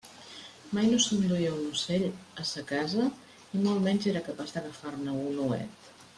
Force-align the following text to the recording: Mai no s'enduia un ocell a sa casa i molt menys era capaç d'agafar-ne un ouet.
Mai 0.77 0.87
no 0.93 1.01
s'enduia 1.03 1.51
un 1.57 1.67
ocell 1.75 2.05
a 2.43 2.47
sa 2.53 2.63
casa 2.73 3.05
i 3.59 3.63
molt 3.67 3.85
menys 3.91 4.09
era 4.15 4.25
capaç 4.31 4.55
d'agafar-ne 4.57 5.15
un 5.29 5.41
ouet. 5.47 5.95